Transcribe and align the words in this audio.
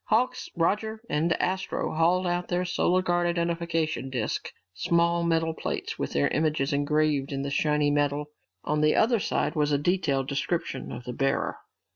Hawks, 0.05 0.49
Roger, 0.57 0.99
and 1.11 1.31
Astro 1.39 1.93
hauled 1.93 2.25
out 2.25 2.47
their 2.47 2.65
Solar 2.65 3.03
Guard 3.03 3.27
identification 3.27 4.09
disks, 4.09 4.51
small 4.73 5.21
metal 5.21 5.53
plates 5.53 5.99
with 5.99 6.13
their 6.13 6.27
images 6.29 6.73
engraved 6.73 7.31
in 7.31 7.43
the 7.43 7.51
shiny 7.51 7.91
metal. 7.91 8.31
On 8.63 8.81
the 8.81 8.95
other 8.95 9.19
side 9.19 9.53
was 9.53 9.71
a 9.71 9.77
detailed 9.77 10.27
description 10.27 10.91
of 10.91 11.03
the 11.03 11.13
bearer. 11.13 11.59